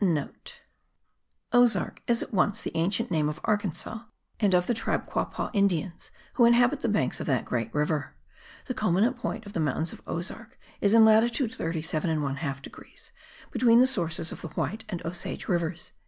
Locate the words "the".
2.59-2.71, 4.65-4.73, 6.79-6.89, 8.65-8.73, 9.53-9.59, 13.79-13.85, 14.41-14.47